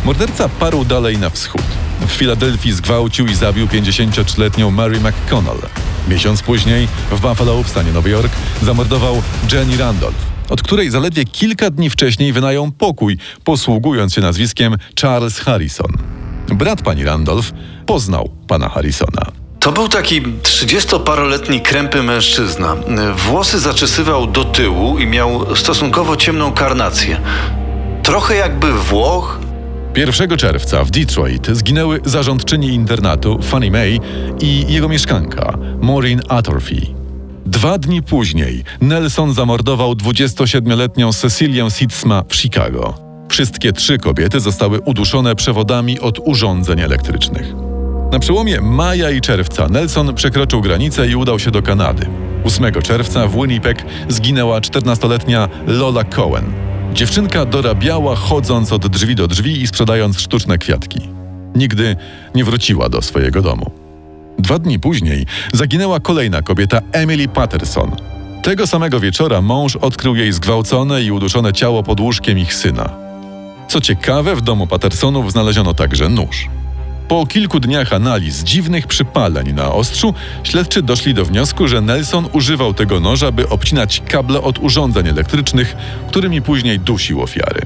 Morderca 0.06 0.50
parł 0.50 0.86
dalej 0.86 1.18
na 1.18 1.30
wschód. 1.30 1.66
W 2.08 2.12
Filadelfii 2.12 2.74
zgwałcił 2.74 3.28
i 3.28 3.36
zabił 3.36 3.68
53-letnią 3.68 4.72
Mary 4.72 5.00
McConnell. 5.00 5.62
Miesiąc 6.08 6.42
później 6.42 6.88
w 7.12 7.20
Buffalo 7.20 7.64
w 7.64 7.70
stanie 7.70 7.92
Nowy 7.92 8.10
Jork 8.10 8.32
zamordował 8.62 9.22
Jenny 9.52 9.78
Randolph, 9.78 10.18
od 10.50 10.62
której 10.62 10.90
zaledwie 10.90 11.26
kilka 11.26 11.70
dni 11.70 11.90
wcześniej 11.90 12.34
wynajął 12.34 12.72
pokój, 12.72 13.18
posługując 13.44 14.14
się 14.14 14.22
nazwiskiem 14.22 14.78
Charles 15.02 15.40
Harrison. 15.40 15.92
Brat 16.48 16.82
pani 16.82 17.04
Randolph 17.04 17.52
poznał 17.86 18.30
pana 18.48 18.70
Harrisona. 18.70 19.26
To 19.60 19.72
był 19.72 19.88
taki 19.88 20.22
trzydziestoparoletni 20.44 21.62
krępy 21.62 22.04
mężczyzna. 22.04 22.76
Włosy 23.16 23.60
zaczesywał 23.60 24.28
do 24.28 24.44
tyłu 24.44 25.00
i 25.00 25.08
miał 25.08 25.56
stosunkowo 25.56 26.16
ciemną 26.16 26.52
karnację. 26.52 27.22
Trochę 28.04 28.36
jakby 28.36 28.74
Włoch. 28.74 29.40
1 29.96 30.38
czerwca 30.38 30.84
w 30.84 30.92
Detroit 30.92 31.48
zginęły 31.48 32.00
zarządczyni 32.06 32.68
internatu 32.68 33.40
Fannie 33.42 33.72
Mae 33.72 33.98
i 34.42 34.66
jego 34.74 34.90
mieszkanka 34.90 35.58
Maureen 35.82 36.22
Attorfey. 36.30 36.96
Dwa 37.46 37.78
dni 37.78 38.04
później 38.04 38.64
Nelson 38.82 39.34
zamordował 39.34 39.94
27-letnią 39.94 41.14
Cecilię 41.14 41.72
Sitzma 41.72 42.24
w 42.30 42.36
Chicago. 42.36 42.94
Wszystkie 43.30 43.74
trzy 43.74 43.98
kobiety 43.98 44.40
zostały 44.40 44.80
uduszone 44.80 45.36
przewodami 45.36 46.00
od 46.00 46.20
urządzeń 46.20 46.80
elektrycznych. 46.80 47.54
Na 48.12 48.20
przełomie 48.20 48.62
maja 48.62 49.12
i 49.12 49.22
czerwca 49.22 49.68
Nelson 49.68 50.16
przekroczył 50.16 50.62
granicę 50.62 51.08
i 51.08 51.16
udał 51.16 51.40
się 51.40 51.52
do 51.52 51.62
Kanady. 51.62 52.08
8 52.44 52.74
czerwca 52.82 53.28
w 53.28 53.36
Winnipeg 53.36 53.86
zginęła 54.10 54.60
14-letnia 54.60 55.50
Lola 55.68 56.04
Cohen. 56.04 56.71
Dziewczynka 56.94 57.46
dorabiała 57.46 58.16
chodząc 58.16 58.72
od 58.72 58.88
drzwi 58.88 59.16
do 59.16 59.28
drzwi 59.28 59.62
i 59.62 59.68
sprzedając 59.68 60.20
sztuczne 60.20 60.58
kwiatki. 60.58 61.00
Nigdy 61.56 61.96
nie 62.36 62.44
wróciła 62.44 62.90
do 62.90 63.02
swojego 63.02 63.42
domu. 63.42 63.72
Dwa 64.40 64.60
dni 64.60 64.80
później 64.80 65.26
zaginęła 65.54 66.00
kolejna 66.00 66.42
kobieta 66.42 66.82
Emily 66.92 67.28
Patterson. 67.28 67.96
Tego 68.44 68.68
samego 68.68 69.00
wieczora 69.00 69.42
mąż 69.42 69.76
odkrył 69.76 70.16
jej 70.16 70.34
zgwałcone 70.34 71.04
i 71.04 71.12
uduszone 71.12 71.54
ciało 71.54 71.84
pod 71.84 72.00
łóżkiem 72.00 72.40
ich 72.40 72.54
syna. 72.54 72.90
Co 73.68 73.82
ciekawe, 73.82 74.36
w 74.36 74.42
domu 74.42 74.68
Pattersonów 74.68 75.32
znaleziono 75.32 75.74
także 75.74 76.10
nóż. 76.10 76.50
Po 77.08 77.26
kilku 77.26 77.60
dniach 77.60 77.94
analiz 77.94 78.44
dziwnych 78.44 78.88
przypaleń 78.88 79.54
na 79.54 79.72
ostrzu, 79.72 80.14
śledczy 80.44 80.82
doszli 80.82 81.14
do 81.14 81.26
wniosku, 81.26 81.68
że 81.68 81.82
Nelson 81.82 82.30
używał 82.34 82.74
tego 82.74 83.00
noża, 83.00 83.32
by 83.32 83.50
obcinać 83.50 84.02
kable 84.08 84.42
od 84.42 84.60
urządzeń 84.60 85.08
elektrycznych, 85.08 85.76
którymi 86.08 86.42
później 86.42 86.80
dusił 86.80 87.22
ofiary. 87.22 87.62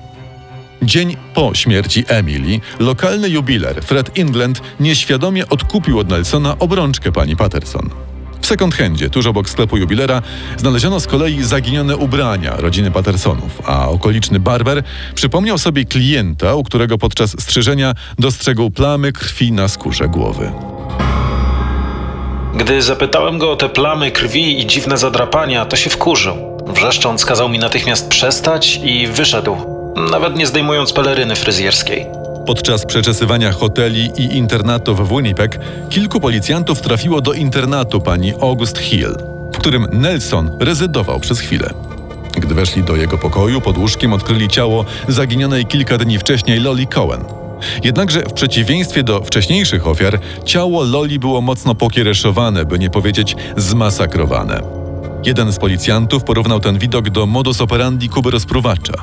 Dzień 0.82 1.18
po 1.34 1.54
śmierci 1.54 2.06
Emily, 2.08 2.60
lokalny 2.80 3.30
jubiler 3.30 3.84
Fred 3.84 4.20
England 4.20 4.62
nieświadomie 4.80 5.50
odkupił 5.50 6.00
od 6.00 6.10
Nelsona 6.10 6.60
obrączkę 6.60 7.12
pani 7.12 7.36
Patterson. 7.36 8.05
W 8.46 8.48
second 8.48 8.76
handzie, 8.76 9.10
tuż 9.10 9.28
obok 9.28 9.50
sklepu 9.50 9.78
jubilera, 9.78 10.22
znaleziono 10.58 11.00
z 11.00 11.08
kolei 11.08 11.44
zaginione 11.44 11.98
ubrania 11.98 12.56
rodziny 12.58 12.92
Pattersonów, 12.92 13.62
a 13.66 13.90
okoliczny 13.90 14.40
barber 14.40 14.84
przypomniał 15.16 15.58
sobie 15.58 15.86
klienta, 15.86 16.56
u 16.56 16.64
którego 16.64 16.98
podczas 16.98 17.42
strzyżenia 17.42 17.94
dostrzegł 18.20 18.72
plamy 18.72 19.12
krwi 19.12 19.52
na 19.52 19.68
skórze 19.68 20.08
głowy. 20.08 20.52
Gdy 22.56 22.82
zapytałem 22.82 23.38
go 23.38 23.52
o 23.52 23.56
te 23.56 23.70
plamy 23.70 24.12
krwi 24.12 24.60
i 24.60 24.66
dziwne 24.66 24.98
zadrapania, 24.98 25.66
to 25.66 25.76
się 25.76 25.90
wkurzył. 25.90 26.36
Wrzeszcząc 26.68 27.26
kazał 27.26 27.50
mi 27.50 27.60
natychmiast 27.60 28.10
przestać 28.10 28.80
i 28.84 29.08
wyszedł, 29.08 29.58
nawet 30.12 30.36
nie 30.36 30.48
zdejmując 30.48 30.94
peleryny 30.94 31.36
fryzjerskiej. 31.36 32.25
Podczas 32.46 32.86
przeczesywania 32.86 33.52
hoteli 33.52 34.12
i 34.18 34.38
internatów 34.38 35.00
w 35.00 35.10
Winnipeg 35.10 35.60
kilku 35.90 36.20
policjantów 36.20 36.82
trafiło 36.82 37.22
do 37.22 37.34
internatu 37.34 38.02
pani 38.02 38.34
August 38.42 38.78
Hill, 38.78 39.16
w 39.54 39.58
którym 39.58 39.88
Nelson 39.92 40.52
rezydował 40.60 41.20
przez 41.20 41.40
chwilę. 41.40 41.70
Gdy 42.40 42.56
weszli 42.56 42.84
do 42.84 42.96
jego 42.96 43.18
pokoju, 43.18 43.62
pod 43.62 43.78
łóżkiem 43.78 44.14
odkryli 44.14 44.48
ciało 44.48 44.86
zaginionej 45.08 45.66
kilka 45.66 45.98
dni 45.98 46.20
wcześniej 46.20 46.60
Loli 46.60 46.88
Cohen. 46.88 47.24
Jednakże 47.84 48.22
w 48.22 48.34
przeciwieństwie 48.34 49.04
do 49.04 49.22
wcześniejszych 49.22 49.88
ofiar, 49.88 50.20
ciało 50.46 50.84
Loli 50.84 51.20
było 51.20 51.42
mocno 51.42 51.76
pokiereszowane, 51.76 52.66
by 52.66 52.80
nie 52.80 52.90
powiedzieć 52.90 53.36
zmasakrowane. 53.58 54.62
Jeden 55.26 55.54
z 55.54 55.58
policjantów 55.58 56.24
porównał 56.24 56.60
ten 56.60 56.80
widok 56.80 57.10
do 57.10 57.26
modus 57.26 57.62
operandi 57.62 58.10
Kuby 58.10 58.32
rozpruwacza. 58.32 58.94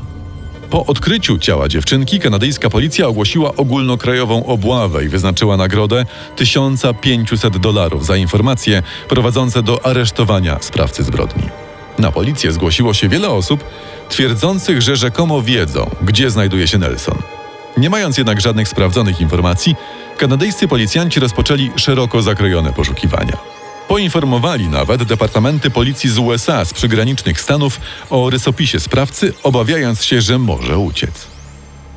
Po 0.73 0.87
odkryciu 0.87 1.39
ciała 1.39 1.69
dziewczynki 1.69 2.21
kanadyjska 2.21 2.71
policja 2.71 3.07
ogłosiła 3.07 3.57
ogólnokrajową 3.57 4.47
obławę 4.47 5.05
i 5.05 5.09
wyznaczyła 5.09 5.57
nagrodę 5.57 6.05
1500 6.37 7.59
dolarów 7.59 8.07
za 8.07 8.17
informacje 8.17 8.83
prowadzące 9.09 9.63
do 9.63 9.87
aresztowania 9.87 10.59
sprawcy 10.61 11.03
zbrodni. 11.03 11.43
Na 11.99 12.13
policję 12.13 12.53
zgłosiło 12.53 12.95
się 12.95 13.09
wiele 13.09 13.29
osób 13.31 13.65
twierdzących, 14.09 14.83
że 14.83 14.97
rzekomo 14.97 15.43
wiedzą, 15.43 15.91
gdzie 16.03 16.31
znajduje 16.31 16.69
się 16.69 16.79
Nelson. 16.79 17.19
Nie 17.77 17.91
mając 17.91 18.19
jednak 18.19 18.41
żadnych 18.41 18.69
sprawdzonych 18.69 19.21
informacji, 19.21 19.77
kanadyjscy 20.17 20.69
policjanci 20.69 21.21
rozpoczęli 21.21 21.71
szeroko 21.77 22.23
zakrojone 22.23 22.73
poszukiwania. 22.73 23.62
Poinformowali 23.89 24.69
nawet 24.69 25.03
departamenty 25.03 25.71
policji 25.71 26.11
z 26.11 26.19
USA 26.19 26.65
z 26.65 26.75
przygranicznych 26.75 27.41
stanów 27.41 27.81
o 28.11 28.31
rysopisie 28.31 28.81
sprawcy, 28.81 29.33
obawiając 29.43 30.05
się, 30.05 30.21
że 30.21 30.39
może 30.39 30.79
uciec. 30.79 31.27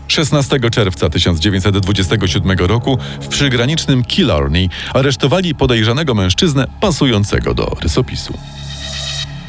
16 0.07 0.59
czerwca 0.71 1.09
1927 1.09 2.57
roku 2.57 2.97
w 3.21 3.27
przygranicznym 3.27 4.03
Killarney 4.03 4.69
aresztowali 4.93 5.55
podejrzanego 5.55 6.13
mężczyznę 6.13 6.67
pasującego 6.81 7.53
do 7.53 7.77
rysopisu. 7.83 8.33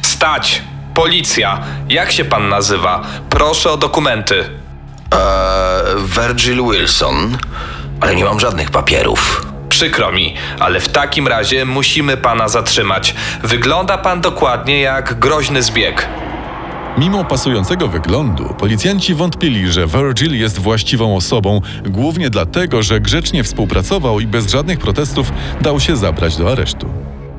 Stać! 0.01 0.61
Policja! 0.93 1.63
Jak 1.89 2.11
się 2.11 2.25
pan 2.25 2.49
nazywa? 2.49 3.01
Proszę 3.29 3.71
o 3.71 3.77
dokumenty. 3.77 4.35
Eee, 4.39 5.19
Virgil 6.05 6.63
Wilson, 6.71 7.37
ale 8.01 8.15
nie 8.15 8.25
mam 8.25 8.39
żadnych 8.39 8.71
papierów. 8.71 9.46
Przykro 9.77 10.11
mi, 10.11 10.33
ale 10.59 10.79
w 10.79 10.89
takim 10.89 11.27
razie 11.27 11.65
musimy 11.65 12.17
pana 12.17 12.47
zatrzymać. 12.47 13.15
Wygląda 13.43 13.97
pan 13.97 14.21
dokładnie 14.21 14.79
jak 14.79 15.19
groźny 15.19 15.63
zbieg. 15.63 16.09
Mimo 16.97 17.25
pasującego 17.25 17.87
wyglądu, 17.87 18.53
policjanci 18.59 19.13
wątpili, 19.13 19.71
że 19.71 19.87
Virgil 19.87 20.39
jest 20.39 20.59
właściwą 20.59 21.15
osobą, 21.15 21.61
głównie 21.85 22.29
dlatego, 22.29 22.83
że 22.83 22.99
grzecznie 22.99 23.43
współpracował 23.43 24.19
i 24.19 24.27
bez 24.27 24.51
żadnych 24.51 24.79
protestów 24.79 25.31
dał 25.61 25.79
się 25.79 25.95
zabrać 25.95 26.37
do 26.37 26.51
aresztu. 26.51 26.89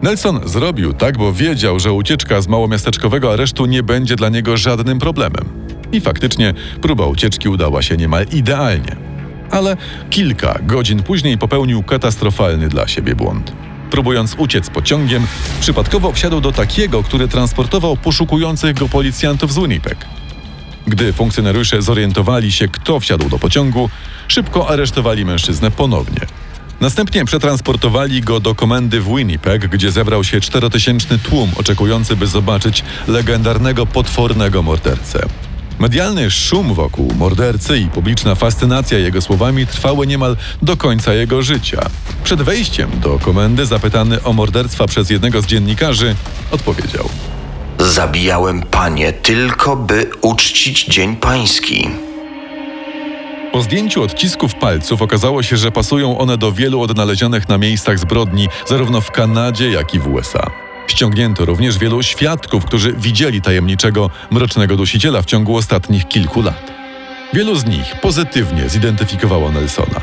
Nelson 0.03 0.41
zrobił 0.49 0.93
tak, 0.93 1.19
bo 1.19 1.33
wiedział, 1.33 1.81
że 1.81 1.93
ucieczka 1.93 2.41
z 2.41 2.49
małomiasteczkowego 2.49 3.33
aresztu 3.33 3.67
nie 3.67 3.83
będzie 3.83 4.17
dla 4.17 4.29
niego 4.29 4.57
żadnym 4.57 4.99
problemem. 4.99 5.45
I 5.93 6.01
faktycznie 6.01 6.55
próba 6.83 7.07
ucieczki 7.07 7.49
udała 7.49 7.83
się 7.83 7.97
niemal 7.97 8.27
idealnie. 8.33 9.08
Ale 9.51 9.77
kilka 10.11 10.59
godzin 10.63 11.03
później 11.03 11.39
popełnił 11.39 11.83
katastrofalny 11.83 12.69
dla 12.69 12.89
siebie 12.89 13.15
błąd. 13.15 13.53
Próbując 13.91 14.35
uciec 14.39 14.71
pociągiem, 14.71 15.27
przypadkowo 15.61 16.13
wsiadł 16.13 16.41
do 16.41 16.53
takiego, 16.53 17.03
który 17.03 17.29
transportował 17.29 17.97
poszukujących 17.97 18.75
go 18.75 18.89
policjantów 18.89 19.53
z 19.53 19.59
Winnipeg. 19.59 20.07
Gdy 20.87 21.13
funkcjonariusze 21.13 21.83
zorientowali 21.83 22.53
się, 22.53 22.69
kto 22.69 23.01
wsiadł 23.01 23.29
do 23.29 23.39
pociągu, 23.39 23.91
szybko 24.29 24.69
aresztowali 24.69 25.25
mężczyznę 25.25 25.71
ponownie. 25.71 26.21
Następnie 26.81 27.25
przetransportowali 27.25 28.21
go 28.21 28.41
do 28.41 28.55
komendy 28.55 29.01
w 29.01 29.17
Winnipeg, 29.17 29.69
gdzie 29.69 29.91
zebrał 29.91 30.25
się 30.25 30.41
czterotysięczny 30.41 31.19
tłum 31.19 31.51
oczekujący, 31.57 32.17
by 32.17 32.27
zobaczyć 32.27 32.85
legendarnego, 33.09 33.87
potwornego 33.87 34.63
mordercę. 34.63 35.27
Medialny 35.79 36.31
szum 36.31 36.75
wokół 36.75 37.13
mordercy 37.15 37.79
i 37.79 37.87
publiczna 37.87 38.35
fascynacja 38.35 38.99
jego 38.99 39.23
słowami 39.23 39.67
trwały 39.67 40.07
niemal 40.07 40.37
do 40.63 40.77
końca 40.77 41.15
jego 41.15 41.43
życia. 41.43 41.81
Przed 42.25 42.43
wejściem 42.43 42.91
do 43.01 43.19
komendy, 43.19 43.67
zapytany 43.67 44.23
o 44.23 44.33
morderstwa 44.33 44.87
przez 44.87 45.11
jednego 45.11 45.43
z 45.43 45.47
dziennikarzy, 45.47 46.15
odpowiedział: 46.51 47.09
Zabijałem 47.79 48.63
panie 48.63 49.13
tylko, 49.13 49.77
by 49.77 50.11
uczcić 50.21 50.85
Dzień 50.85 51.17
Pański. 51.17 51.89
Po 53.53 53.63
zdjęciu 53.63 54.03
odcisków 54.03 54.55
palców 54.55 55.03
okazało 55.03 55.43
się, 55.43 55.57
że 55.57 55.73
pasują 55.73 56.19
one 56.19 56.39
do 56.39 56.53
wielu 56.53 56.81
odnalezionych 56.81 57.49
na 57.49 57.59
miejscach 57.59 57.99
zbrodni, 57.99 58.49
zarówno 58.67 59.01
w 59.01 59.11
Kanadzie, 59.11 59.71
jak 59.71 59.95
i 59.95 59.99
w 59.99 60.07
USA. 60.07 60.68
Ściągnięto 60.89 61.45
również 61.45 61.79
wielu 61.79 62.03
świadków, 62.03 62.65
którzy 62.65 62.93
widzieli 62.93 63.43
tajemniczego, 63.43 64.11
mrocznego 64.31 64.77
dusiciela 64.77 65.23
w 65.23 65.27
ciągu 65.27 65.57
ostatnich 65.57 66.09
kilku 66.09 66.43
lat. 66.43 66.73
Wielu 67.33 67.55
z 67.57 67.65
nich 67.65 68.01
pozytywnie 68.01 68.69
zidentyfikowało 68.69 69.53
Nelsona. 69.53 70.01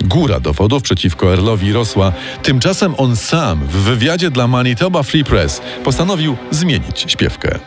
Góra 0.00 0.40
dowodów 0.40 0.82
przeciwko 0.82 1.30
Earlowi 1.30 1.72
rosła, 1.72 2.12
tymczasem 2.42 2.94
on 2.98 3.16
sam 3.16 3.66
w 3.66 3.76
wywiadzie 3.76 4.30
dla 4.30 4.46
Manitoba 4.46 5.02
Free 5.02 5.24
Press 5.24 5.62
postanowił 5.84 6.36
zmienić 6.50 7.04
śpiewkę. 7.08 7.58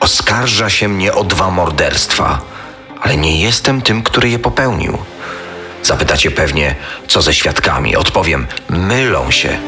Oskarża 0.00 0.70
się 0.70 0.88
mnie 0.88 1.12
o 1.12 1.24
dwa 1.24 1.50
morderstwa, 1.50 2.40
ale 3.00 3.16
nie 3.16 3.40
jestem 3.40 3.82
tym, 3.82 4.02
który 4.02 4.30
je 4.30 4.38
popełnił. 4.38 4.98
Zapytacie 5.82 6.30
pewnie, 6.30 6.74
co 7.08 7.22
ze 7.22 7.34
świadkami. 7.34 7.96
Odpowiem, 7.96 8.46
mylą 8.70 9.30
się. 9.30 9.58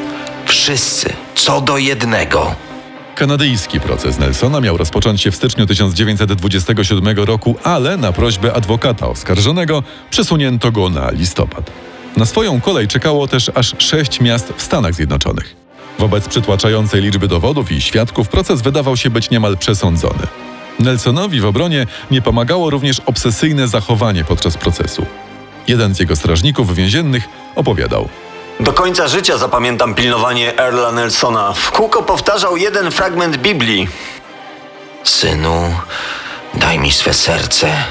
Wszyscy, 0.47 1.13
co 1.45 1.61
do 1.61 1.79
jednego. 1.79 2.55
Kanadyjski 3.15 3.81
proces 3.81 4.19
Nelsona 4.19 4.61
miał 4.61 4.77
rozpocząć 4.77 5.23
się 5.23 5.31
w 5.31 5.37
styczniu 5.37 5.67
1927 5.67 7.19
roku, 7.19 7.57
ale 7.65 7.97
na 7.97 8.13
prośbę 8.13 8.53
adwokata 8.53 9.09
oskarżonego 9.09 9.83
przesunięto 10.11 10.73
go 10.73 10.91
na 10.91 11.11
listopad. 11.11 11.71
Na 12.17 12.27
swoją 12.27 12.61
kolej 12.61 12.89
czekało 12.89 13.29
też 13.29 13.51
aż 13.55 13.75
sześć 13.79 14.21
miast 14.21 14.53
w 14.57 14.63
Stanach 14.63 14.95
Zjednoczonych. 14.95 15.57
Wobec 15.99 16.29
przytłaczającej 16.29 17.03
liczby 17.03 17.29
dowodów 17.29 17.73
i 17.73 17.81
świadków 17.81 18.29
proces 18.29 18.63
wydawał 18.63 18.97
się 18.97 19.11
być 19.11 19.31
niemal 19.31 19.59
przesądzony. 19.59 20.27
Nelsonowi 20.79 21.41
w 21.41 21.47
obronie 21.47 21.87
nie 22.11 22.23
pomagało 22.23 22.71
również 22.71 23.01
obsesyjne 23.07 23.69
zachowanie 23.69 24.25
podczas 24.25 24.57
procesu. 24.57 25.07
Jeden 25.69 25.95
z 25.95 26.01
jego 26.01 26.17
strażników 26.17 26.75
więziennych 26.75 27.29
opowiadał– 27.57 28.09
do 28.61 28.73
końca 28.73 29.09
życia 29.09 29.39
zapamiętam 29.39 29.95
pilnowanie 29.95 30.59
Earla 30.59 30.93
Nelsona. 30.93 31.53
W 31.53 31.71
kółko 31.71 32.03
powtarzał 32.03 32.57
jeden 32.57 32.91
fragment 32.91 33.37
Biblii. 33.37 33.89
Synu, 35.05 35.75
daj 36.55 36.79
mi 36.79 36.93
swe 36.93 37.15
serce, 37.15 37.85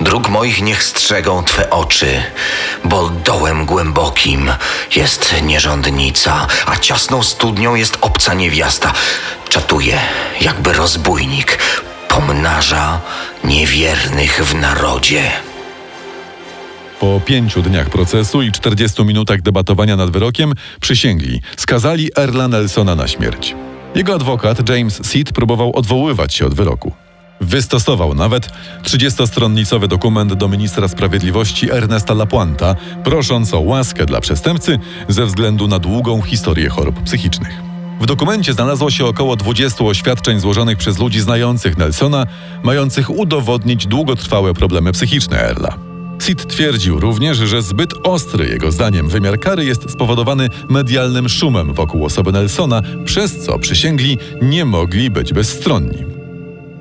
dróg 0.00 0.28
moich 0.28 0.62
niech 0.62 0.82
strzegą 0.82 1.44
Twe 1.44 1.70
oczy, 1.70 2.22
bo 2.84 3.08
dołem 3.08 3.66
głębokim 3.66 4.52
jest 4.96 5.34
nierządnica, 5.42 6.46
a 6.66 6.76
ciasną 6.76 7.22
studnią 7.22 7.74
jest 7.74 7.98
obca 8.00 8.34
niewiasta. 8.34 8.92
Czatuje, 9.48 10.00
jakby 10.40 10.72
rozbójnik, 10.72 11.58
pomnaża 12.08 13.00
niewiernych 13.44 14.44
w 14.44 14.54
narodzie. 14.54 15.32
Po 17.04 17.20
pięciu 17.20 17.62
dniach 17.62 17.90
procesu 17.90 18.42
i 18.42 18.52
40 18.52 19.04
minutach 19.04 19.42
debatowania 19.42 19.96
nad 19.96 20.10
wyrokiem 20.10 20.52
przysięgli, 20.80 21.40
skazali 21.56 22.10
Erla 22.16 22.48
Nelsona 22.48 22.94
na 22.94 23.08
śmierć. 23.08 23.54
Jego 23.94 24.14
adwokat 24.14 24.68
James 24.68 25.06
Seed 25.06 25.32
próbował 25.32 25.76
odwoływać 25.76 26.34
się 26.34 26.46
od 26.46 26.54
wyroku. 26.54 26.92
Wystosował 27.40 28.14
nawet 28.14 28.48
30-stronnicowy 28.82 29.88
dokument 29.88 30.34
do 30.34 30.48
ministra 30.48 30.88
sprawiedliwości 30.88 31.70
Ernesta 31.72 32.14
Lapuanta, 32.14 32.76
prosząc 33.04 33.54
o 33.54 33.60
łaskę 33.60 34.06
dla 34.06 34.20
przestępcy 34.20 34.78
ze 35.08 35.26
względu 35.26 35.68
na 35.68 35.78
długą 35.78 36.22
historię 36.22 36.68
chorób 36.68 37.02
psychicznych. 37.02 37.62
W 38.00 38.06
dokumencie 38.06 38.52
znalazło 38.52 38.90
się 38.90 39.06
około 39.06 39.36
20 39.36 39.84
oświadczeń 39.84 40.40
złożonych 40.40 40.78
przez 40.78 40.98
ludzi 40.98 41.20
znających 41.20 41.78
Nelsona, 41.78 42.26
mających 42.62 43.10
udowodnić 43.10 43.86
długotrwałe 43.86 44.54
problemy 44.54 44.92
psychiczne 44.92 45.40
Erla. 45.40 45.93
Sid 46.24 46.46
twierdził 46.46 47.00
również, 47.00 47.38
że 47.38 47.62
zbyt 47.62 47.94
ostry 48.02 48.48
jego 48.48 48.72
zdaniem 48.72 49.08
wymiar 49.08 49.40
kary 49.40 49.64
jest 49.64 49.90
spowodowany 49.90 50.48
medialnym 50.68 51.28
szumem 51.28 51.74
wokół 51.74 52.04
osoby 52.04 52.32
Nelsona, 52.32 52.82
przez 53.04 53.44
co 53.44 53.58
przysięgli 53.58 54.18
nie 54.42 54.64
mogli 54.64 55.10
być 55.10 55.32
bezstronni. 55.32 56.04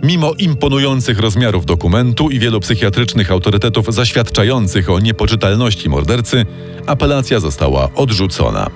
Mimo 0.04 0.34
imponujących 0.34 1.20
rozmiarów 1.20 1.66
dokumentu 1.66 2.30
i 2.30 2.40
wielu 2.40 2.60
psychiatrycznych 2.60 3.32
autorytetów 3.32 3.94
zaświadczających 3.94 4.90
o 4.90 5.00
niepoczytalności 5.00 5.90
mordercy, 5.90 6.46
apelacja 6.86 7.40
została 7.40 7.90
odrzucona. 7.96 8.70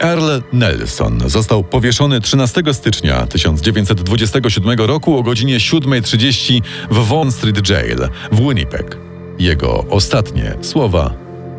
Earl 0.00 0.30
Nelson 0.52 1.22
został 1.26 1.64
powieszony 1.64 2.20
13 2.20 2.62
stycznia 2.72 3.26
1927 3.26 4.78
roku 4.78 5.18
o 5.18 5.22
godzinie 5.22 5.56
7.30 5.56 6.60
w 6.90 7.08
Vaughan 7.08 7.32
Street 7.32 7.68
Jail 7.68 7.98
w 8.32 8.36
Winnipeg. 8.36 9.11
Jego 9.42 9.84
ostatnie 9.90 10.54
słowa 10.60 11.10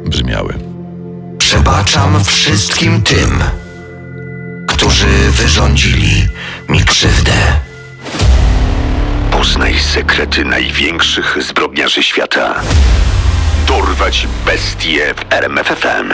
brzmiały: 0.06 0.54
Przebaczam 1.38 2.24
wszystkim 2.24 3.02
tym, 3.02 3.43
którzy 4.67 5.08
wyrządzili 5.32 6.28
mi 6.69 6.84
krzywdę. 6.84 7.32
Poznaj 9.32 9.80
sekrety 9.80 10.46
największych 10.46 11.38
zbrodniarzy 11.43 12.04
świata. 12.04 12.62
Dorwać 13.67 14.28
bestie 14.46 15.13
w 15.13 15.34
RMFFM. 15.34 16.13